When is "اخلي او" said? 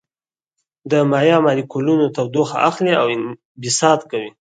2.69-3.05